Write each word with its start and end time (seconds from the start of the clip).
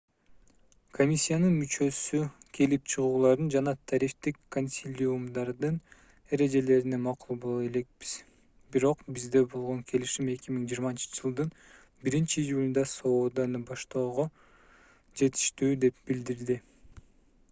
комиссиянын 0.97 1.57
мүчөсү 1.63 2.21
келип 2.59 2.87
чыгуулардын 2.93 3.51
жана 3.55 3.73
тарифтик 3.91 4.39
консилиумдардын 4.55 5.77
эрежелерине 6.37 6.99
макул 7.05 7.39
боло 7.45 7.67
элекпиз 7.67 8.15
бирок 8.77 9.05
бизде 9.19 9.45
болгон 9.53 9.85
келишим 9.93 10.33
2020-жылдын 10.33 11.53
1-июлунда 12.15 12.89
сооданы 12.97 13.65
баштоого 13.71 14.29
жетиштүү 15.23 15.73
деп 15.87 16.03
билдирди 16.11 16.59